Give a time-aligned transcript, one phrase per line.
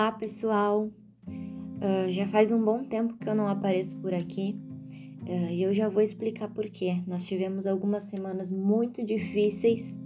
[0.00, 0.90] Olá, pessoal!
[1.28, 4.58] Uh, já faz um bom tempo que eu não apareço por aqui
[5.28, 7.02] uh, e eu já vou explicar por quê.
[7.06, 9.98] Nós tivemos algumas semanas muito difíceis.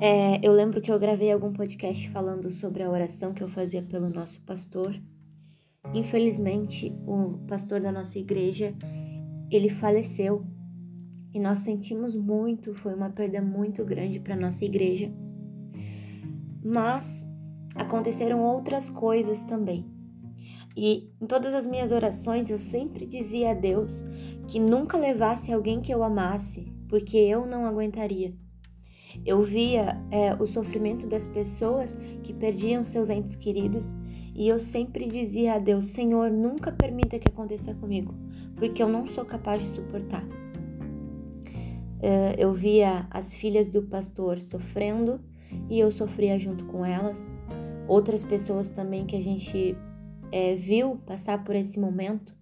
[0.00, 3.80] É, eu lembro que eu gravei algum podcast falando sobre a oração que eu fazia
[3.80, 5.00] pelo nosso pastor.
[5.94, 8.74] Infelizmente, o pastor da nossa igreja
[9.52, 10.44] ele faleceu
[11.32, 12.74] e nós sentimos muito.
[12.74, 15.12] Foi uma perda muito grande para nossa igreja.
[16.60, 17.24] Mas
[17.74, 19.86] aconteceram outras coisas também.
[20.76, 24.04] E em todas as minhas orações eu sempre dizia a Deus
[24.48, 28.34] que nunca levasse alguém que eu amasse, porque eu não aguentaria.
[29.24, 33.94] Eu via é, o sofrimento das pessoas que perdiam seus entes queridos
[34.34, 38.12] e eu sempre dizia a Deus: Senhor, nunca permita que aconteça comigo,
[38.56, 40.24] porque eu não sou capaz de suportar.
[42.00, 45.20] É, eu via as filhas do pastor sofrendo
[45.70, 47.32] e eu sofria junto com elas
[47.86, 49.76] outras pessoas também que a gente
[50.32, 52.34] é, viu passar por esse momento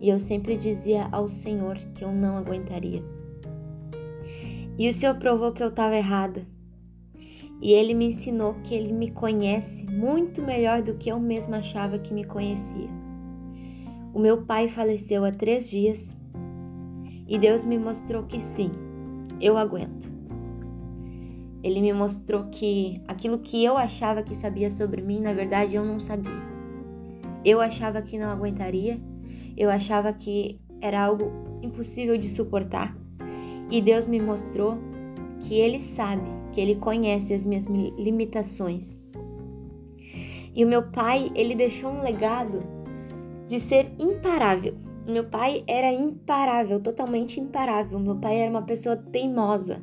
[0.00, 3.02] e eu sempre dizia ao Senhor que eu não aguentaria.
[4.78, 6.46] E o Senhor provou que eu estava errada.
[7.62, 11.98] E ele me ensinou que ele me conhece muito melhor do que eu mesma achava
[11.98, 12.88] que me conhecia.
[14.12, 16.16] O meu pai faleceu há três dias
[17.26, 18.70] e Deus me mostrou que sim,
[19.40, 20.15] eu aguento.
[21.62, 25.84] Ele me mostrou que aquilo que eu achava que sabia sobre mim, na verdade eu
[25.84, 26.42] não sabia.
[27.44, 29.00] Eu achava que não aguentaria,
[29.56, 32.96] eu achava que era algo impossível de suportar.
[33.70, 34.78] E Deus me mostrou
[35.40, 39.00] que Ele sabe, que Ele conhece as minhas limitações.
[40.56, 42.62] E o meu pai, ele deixou um legado
[43.46, 44.74] de ser imparável.
[45.06, 48.00] Meu pai era imparável, totalmente imparável.
[48.00, 49.82] Meu pai era uma pessoa teimosa,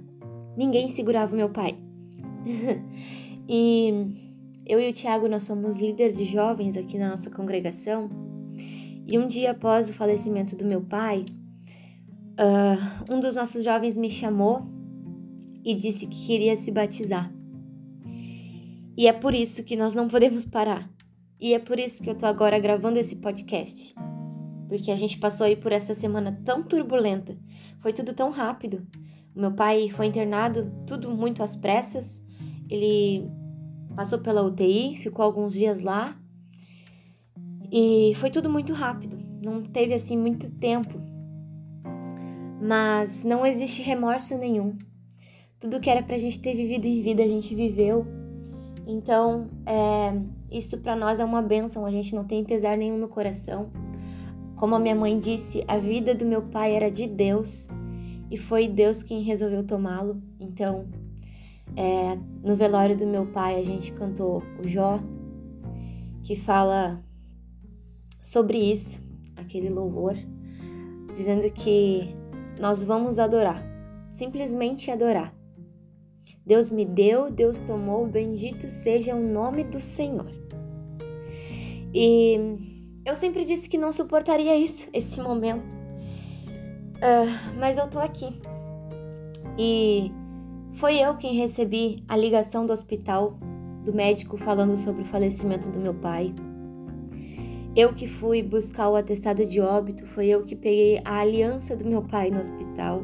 [0.56, 1.78] Ninguém segurava meu pai.
[3.48, 3.92] e
[4.66, 8.10] eu e o Tiago, nós somos líder de jovens aqui na nossa congregação.
[9.06, 11.26] E um dia após o falecimento do meu pai,
[12.40, 14.66] uh, um dos nossos jovens me chamou
[15.66, 17.34] e disse que queria se batizar.
[18.96, 20.90] E é por isso que nós não podemos parar.
[21.40, 23.94] E é por isso que eu tô agora gravando esse podcast.
[24.70, 27.38] Porque a gente passou aí por essa semana tão turbulenta.
[27.82, 28.88] Foi tudo tão rápido.
[29.36, 32.24] Meu pai foi internado, tudo muito às pressas.
[32.70, 33.28] Ele
[33.96, 36.16] passou pela UTI, ficou alguns dias lá.
[37.72, 41.02] E foi tudo muito rápido, não teve assim muito tempo.
[42.62, 44.78] Mas não existe remorso nenhum.
[45.60, 48.06] Tudo que era pra gente ter vivido em vida, a gente viveu.
[48.86, 50.14] Então, é,
[50.52, 53.72] isso para nós é uma benção, a gente não tem pesar nenhum no coração.
[54.56, 57.68] Como a minha mãe disse, a vida do meu pai era de Deus
[58.34, 60.20] e foi Deus quem resolveu tomá-lo.
[60.40, 60.88] Então,
[61.78, 65.00] é, no velório do meu pai, a gente cantou o Jó,
[66.24, 67.00] que fala
[68.20, 69.00] sobre isso,
[69.36, 70.18] aquele louvor,
[71.16, 72.16] dizendo que
[72.60, 73.64] nós vamos adorar,
[74.16, 75.32] simplesmente adorar.
[76.44, 80.32] Deus me deu, Deus tomou, bendito seja o nome do Senhor.
[81.94, 82.58] E
[83.06, 85.83] eu sempre disse que não suportaria isso, esse momento.
[87.04, 88.30] Uh, mas eu tô aqui.
[89.60, 90.10] E
[90.76, 93.38] foi eu quem recebi a ligação do hospital,
[93.84, 96.34] do médico falando sobre o falecimento do meu pai.
[97.76, 101.84] Eu que fui buscar o atestado de óbito, foi eu que peguei a aliança do
[101.84, 103.04] meu pai no hospital.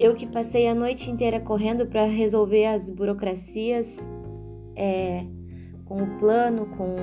[0.00, 4.04] Eu que passei a noite inteira correndo para resolver as burocracias
[4.74, 5.24] é,
[5.84, 6.96] com o plano, com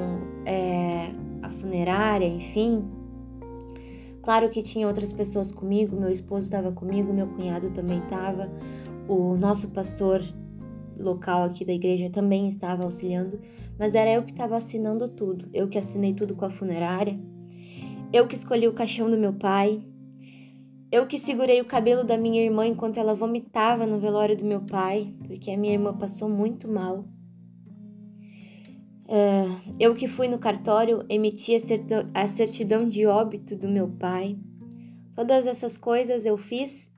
[0.45, 1.11] é,
[1.41, 2.83] a funerária, enfim,
[4.21, 8.51] Claro que tinha outras pessoas comigo, meu esposo estava comigo, meu cunhado também estava,
[9.07, 10.21] o nosso pastor
[10.97, 13.39] local aqui da igreja também estava auxiliando,
[13.79, 17.19] mas era eu que estava assinando tudo, eu que assinei tudo com a funerária,
[18.13, 19.81] eu que escolhi o caixão do meu pai,
[20.91, 24.61] eu que segurei o cabelo da minha irmã enquanto ela vomitava no velório do meu
[24.61, 27.05] pai, porque a minha irmã passou muito mal.
[29.11, 31.53] Uh, eu que fui no cartório emiti
[32.13, 34.37] a certidão de óbito do meu pai.
[35.13, 36.93] Todas essas coisas eu fiz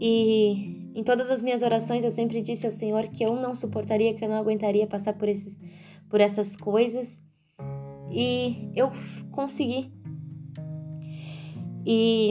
[0.00, 4.14] e em todas as minhas orações eu sempre disse ao Senhor que eu não suportaria,
[4.14, 5.58] que eu não aguentaria passar por, esses,
[6.08, 7.20] por essas coisas
[8.12, 8.88] e eu
[9.32, 9.92] consegui.
[11.84, 12.30] E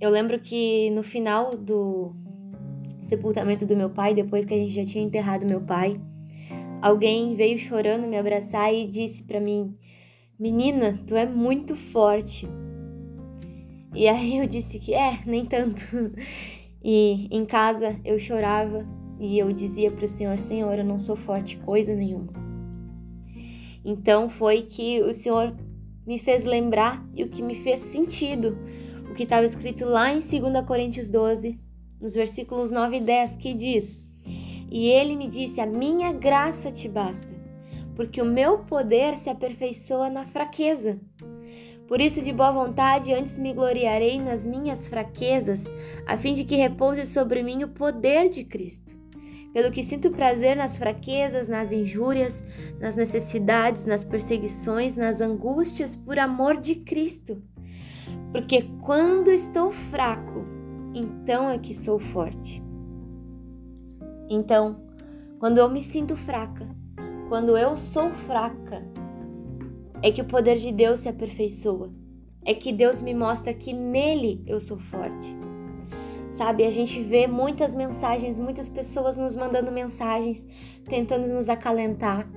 [0.00, 2.16] eu lembro que no final do
[3.00, 6.00] sepultamento do meu pai, depois que a gente já tinha enterrado meu pai,
[6.80, 9.74] Alguém veio chorando me abraçar e disse para mim:
[10.38, 12.48] Menina, tu é muito forte.
[13.94, 15.82] E aí eu disse que é, nem tanto.
[16.80, 18.86] E em casa eu chorava
[19.18, 22.32] e eu dizia para o Senhor: Senhor, eu não sou forte coisa nenhuma.
[23.84, 25.56] Então foi que o Senhor
[26.06, 28.56] me fez lembrar e o que me fez sentido,
[29.10, 31.58] o que estava escrito lá em 2 Coríntios 12,
[32.00, 34.00] nos versículos 9 e 10, que diz:
[34.70, 37.28] E ele me disse: A minha graça te basta,
[37.94, 41.00] porque o meu poder se aperfeiçoa na fraqueza.
[41.86, 45.72] Por isso, de boa vontade, antes me gloriarei nas minhas fraquezas,
[46.06, 48.94] a fim de que repouse sobre mim o poder de Cristo.
[49.54, 52.44] Pelo que sinto prazer nas fraquezas, nas injúrias,
[52.78, 57.42] nas necessidades, nas perseguições, nas angústias, por amor de Cristo.
[58.30, 60.44] Porque quando estou fraco,
[60.94, 62.67] então é que sou forte.
[64.28, 64.82] Então,
[65.38, 66.68] quando eu me sinto fraca,
[67.28, 68.82] quando eu sou fraca,
[70.02, 71.92] é que o poder de Deus se aperfeiçoa.
[72.44, 75.36] É que Deus me mostra que nele eu sou forte.
[76.30, 80.46] Sabe, a gente vê muitas mensagens, muitas pessoas nos mandando mensagens,
[80.86, 82.28] tentando nos acalentar,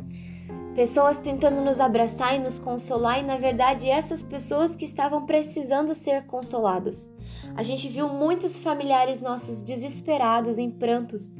[0.73, 5.93] pessoas tentando nos abraçar e nos consolar, e na verdade essas pessoas que estavam precisando
[5.93, 7.11] ser consoladas.
[7.55, 11.31] A gente viu muitos familiares nossos desesperados, em prantos,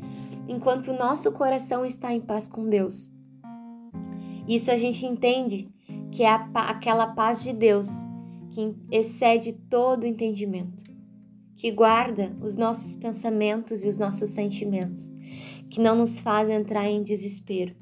[0.48, 3.10] enquanto o nosso coração está em paz com Deus.
[4.48, 5.70] Isso a gente entende
[6.12, 7.90] que é a, aquela paz de Deus
[8.52, 10.84] que excede todo entendimento,
[11.56, 15.14] que guarda os nossos pensamentos e os nossos sentimentos,
[15.70, 17.76] que não nos faz entrar em desespero.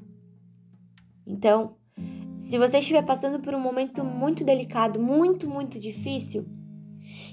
[1.26, 1.76] Então,
[2.38, 6.46] se você estiver passando por um momento muito delicado, muito, muito difícil,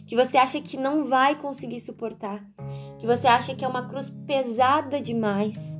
[0.05, 2.43] que você acha que não vai conseguir suportar,
[2.99, 5.79] que você acha que é uma cruz pesada demais,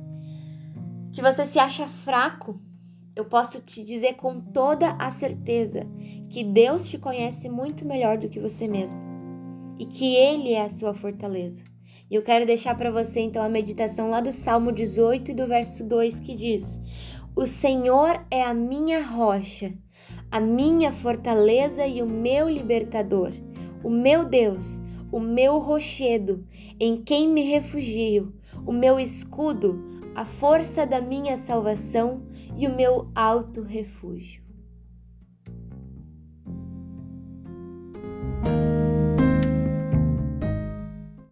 [1.12, 2.60] que você se acha fraco,
[3.16, 5.86] eu posso te dizer com toda a certeza
[6.30, 8.98] que Deus te conhece muito melhor do que você mesmo
[9.78, 11.62] e que Ele é a sua fortaleza.
[12.10, 15.46] E eu quero deixar para você então a meditação lá do Salmo 18 e do
[15.46, 16.80] verso 2 que diz:
[17.36, 19.74] O Senhor é a minha rocha,
[20.30, 23.32] a minha fortaleza e o meu libertador,
[23.84, 24.80] o meu Deus,
[25.10, 26.46] o meu rochedo,
[26.78, 28.32] em quem me refugio,
[28.66, 29.82] o meu escudo,
[30.14, 32.22] a força da minha salvação
[32.56, 34.47] e o meu alto refúgio.